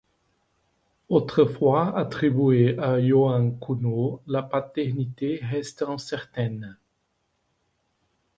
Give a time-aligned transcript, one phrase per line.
[1.09, 6.75] Autrefois attribuée à Johann Kuhnau, la paternité reste incertaine.